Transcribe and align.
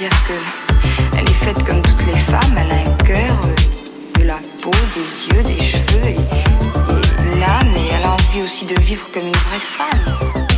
C'est-à-dire 0.00 0.24
que 0.24 1.18
elle 1.18 1.24
est 1.28 1.44
faite 1.44 1.62
comme 1.66 1.82
toutes 1.82 2.06
les 2.06 2.16
femmes. 2.16 2.56
Elle 2.56 2.72
a 2.72 2.88
un 2.88 2.94
cœur, 3.04 3.36
euh, 3.44 4.18
de 4.18 4.24
la 4.24 4.38
peau, 4.62 4.70
des 4.94 5.36
yeux, 5.36 5.42
des 5.42 5.62
cheveux 5.62 6.06
et, 6.06 6.14
et 6.14 7.34
une 7.34 7.42
âme. 7.42 7.74
Et 7.76 7.88
elle 7.92 8.04
a 8.04 8.12
envie 8.12 8.40
aussi 8.40 8.64
de 8.64 8.80
vivre 8.80 9.06
comme 9.12 9.26
une 9.26 9.32
vraie 9.32 9.60
femme. 9.60 10.49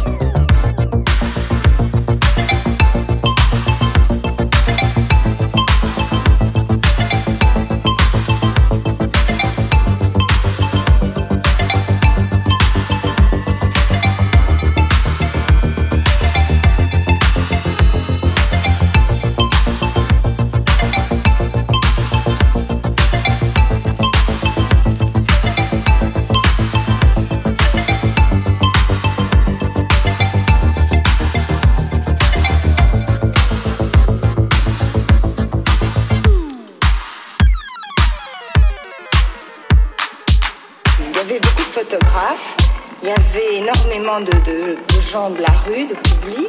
De 45.12 45.42
la 45.42 45.50
rue, 45.66 45.84
de 45.84 45.94
public. 45.94 46.48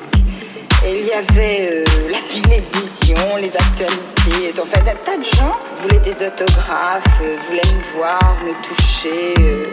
Et 0.85 1.01
il 1.01 1.07
y 1.07 1.11
avait 1.11 1.69
euh, 1.69 1.83
la 2.09 2.19
télévision, 2.19 3.35
les 3.35 3.53
actualités. 3.57 4.53
Enfin, 4.57 4.79
un 4.79 4.95
tas 5.03 5.17
de 5.17 5.23
gens 5.23 5.59
voulaient 5.81 5.99
des 5.99 6.25
autographes, 6.25 7.03
euh, 7.21 7.33
voulaient 7.49 7.61
me 7.61 7.97
voir, 7.97 8.37
me 8.45 8.53
toucher, 8.63 9.33
euh, 9.39 9.63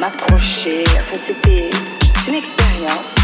m'approcher. 0.00 0.84
Enfin, 0.86 1.16
c'était 1.16 1.68
une 2.28 2.34
expérience. 2.34 3.14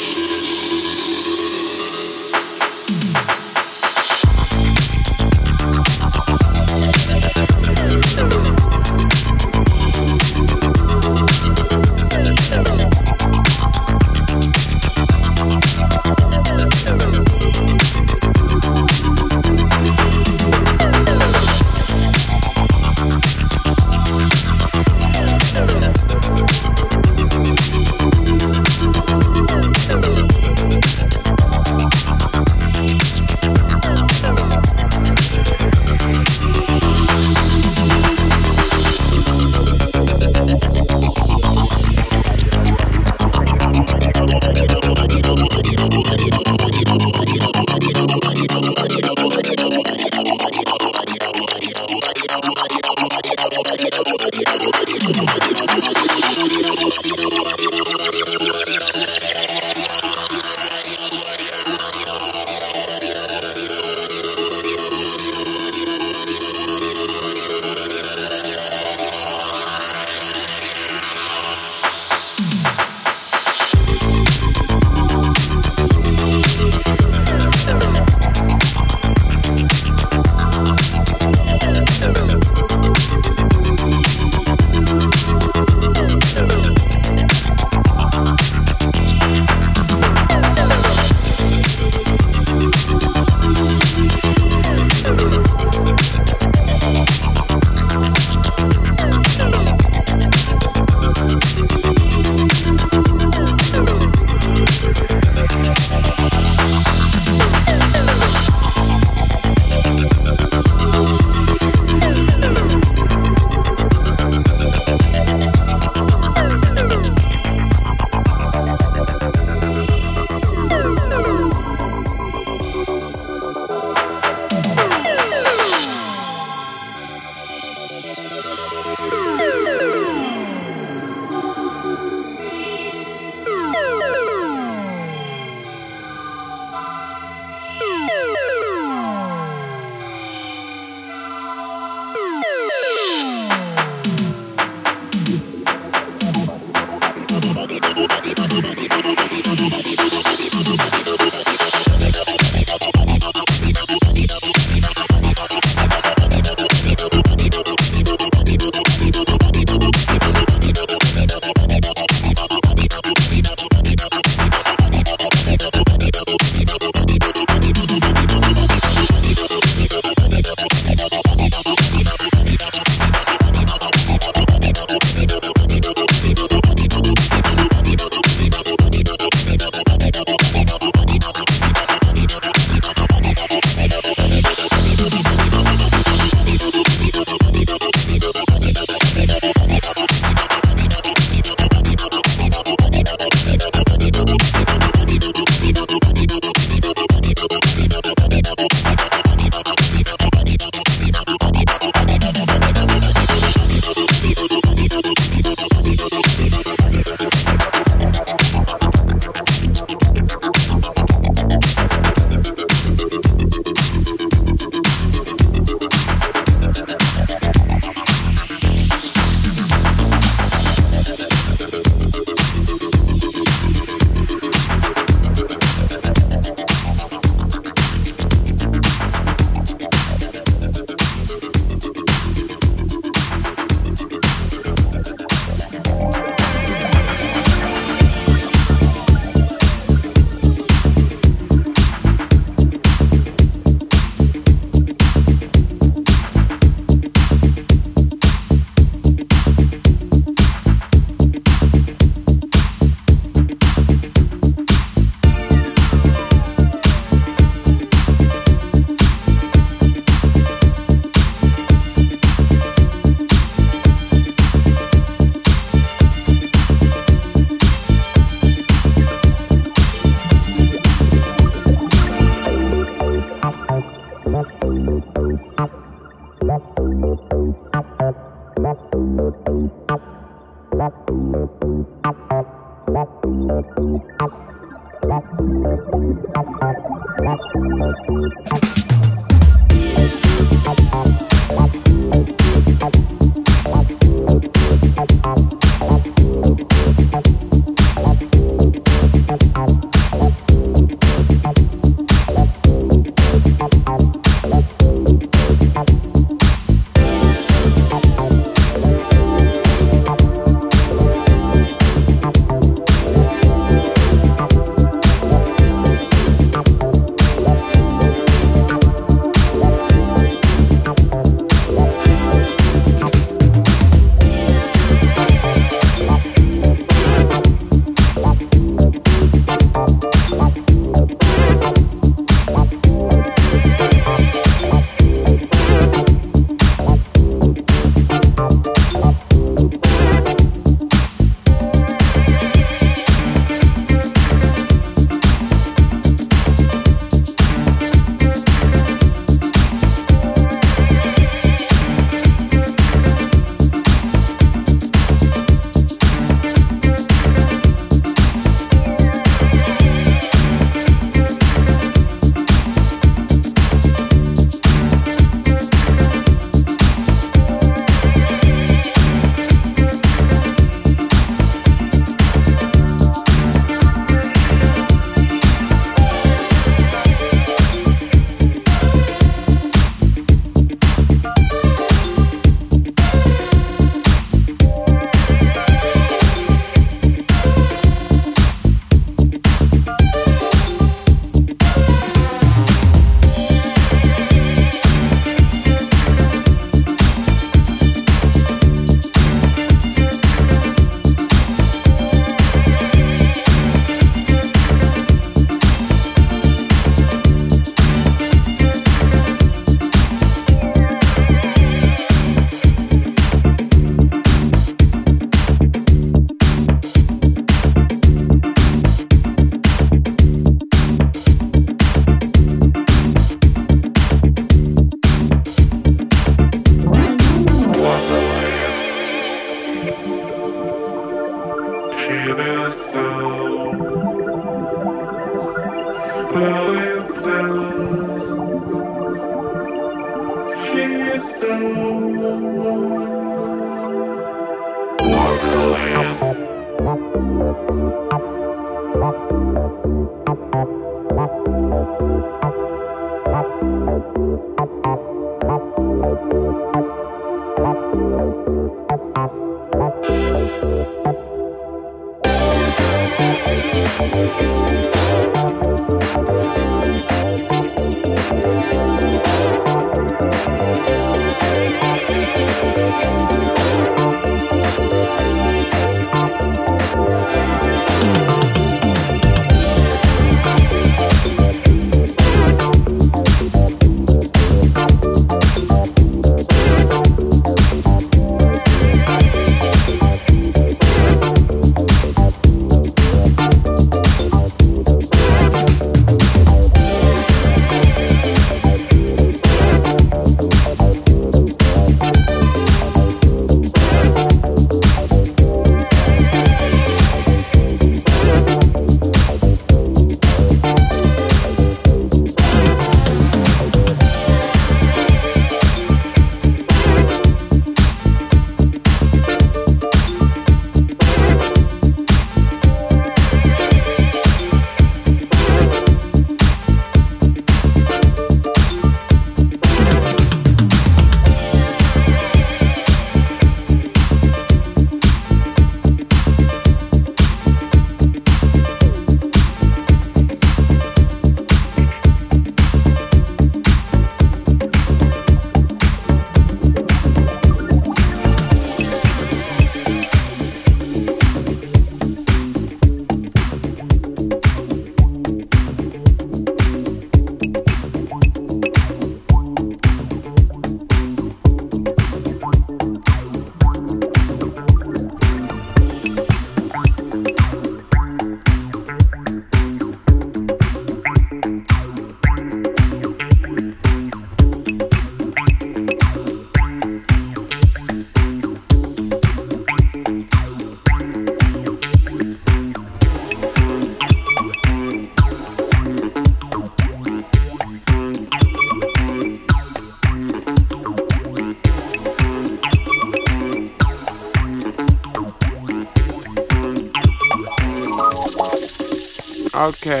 Okay. 599.61 600.00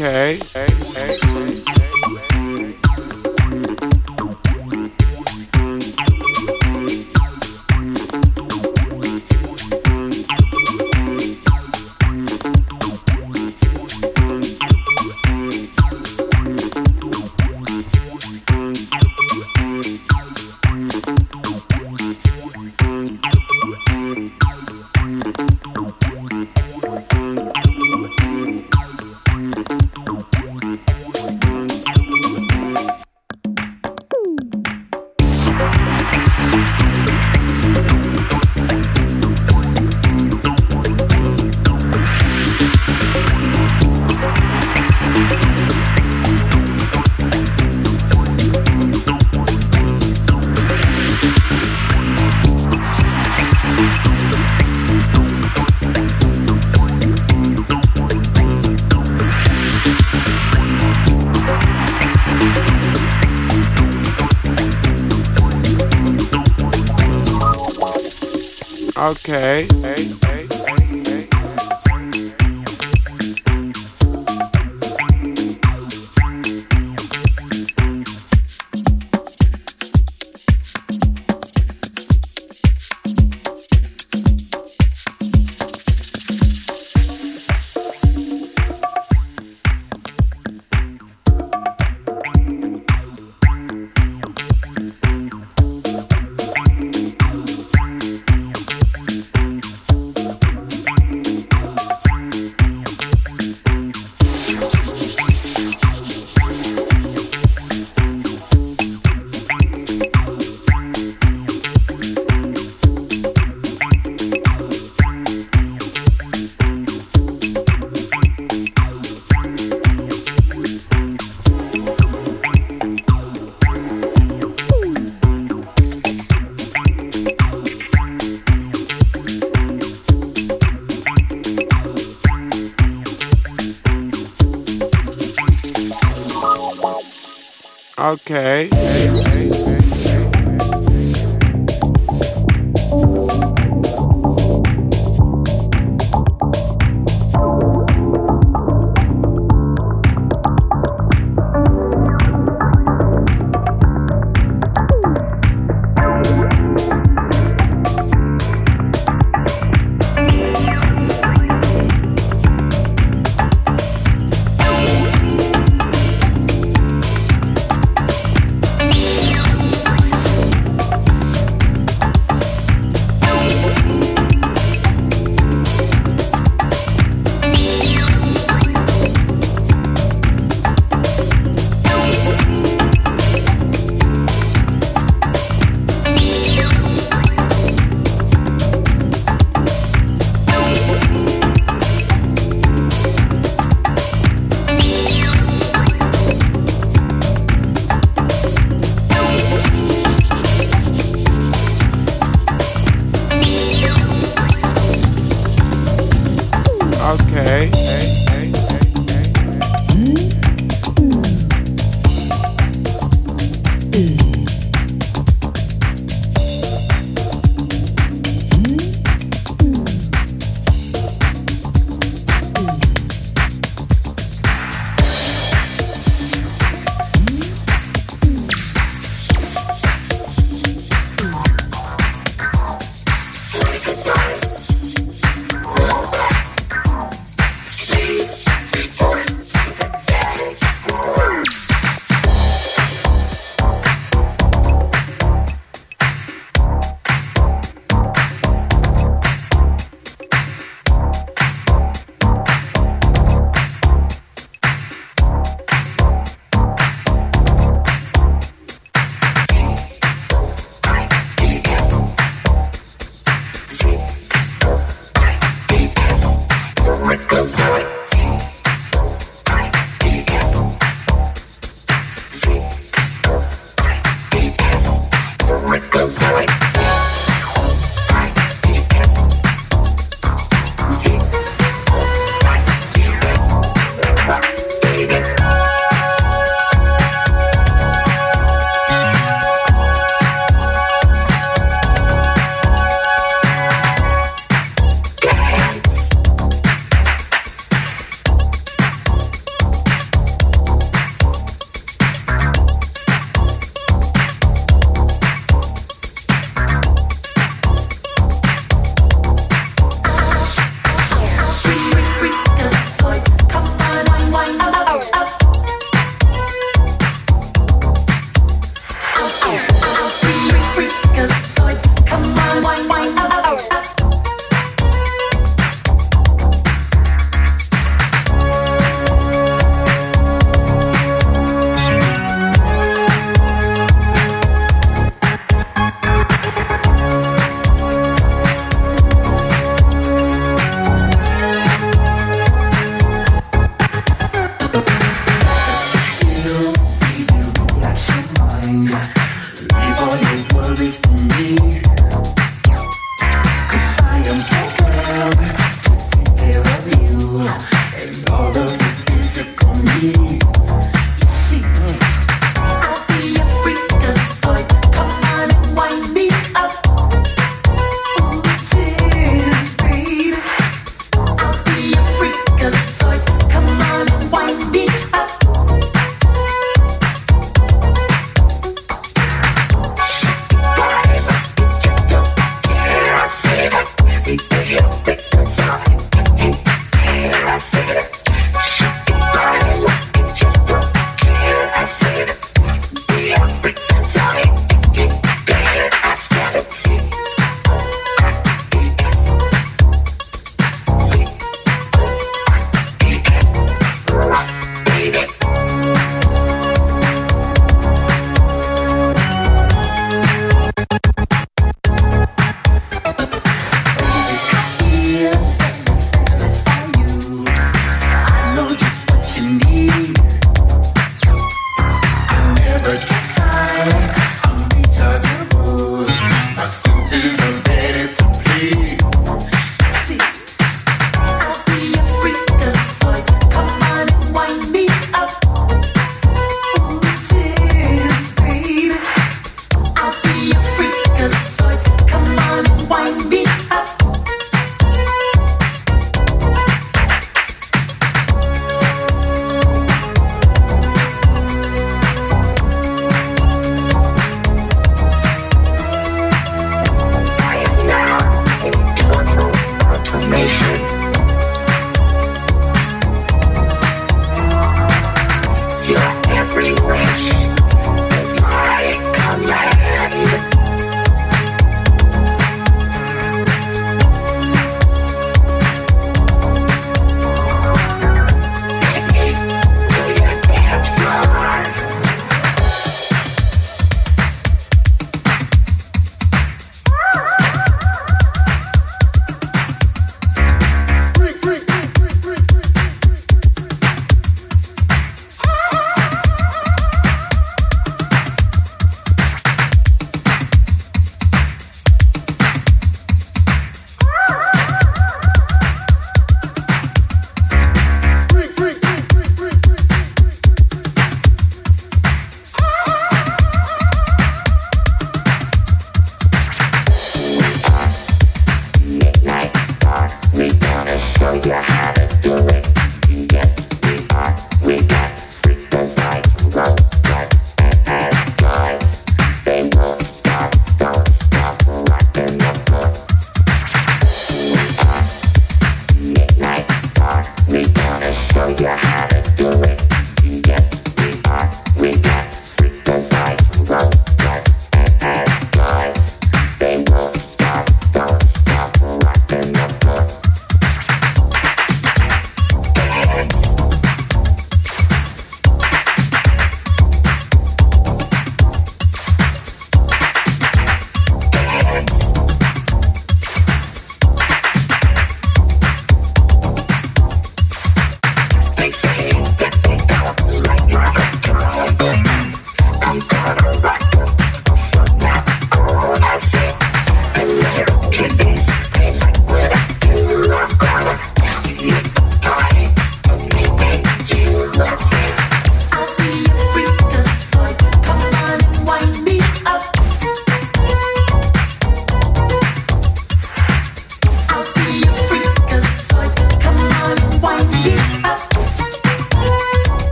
Okay. 0.00 0.40